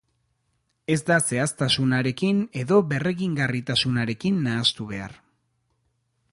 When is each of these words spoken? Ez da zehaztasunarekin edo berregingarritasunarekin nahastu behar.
Ez 0.93 0.97
da 1.09 1.17
zehaztasunarekin 1.33 2.41
edo 2.63 2.81
berregingarritasunarekin 2.95 4.43
nahastu 4.49 4.91
behar. 4.95 5.17